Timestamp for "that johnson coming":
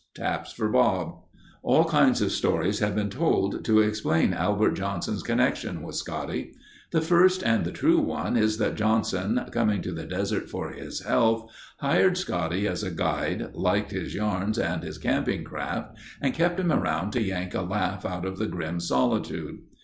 8.57-9.79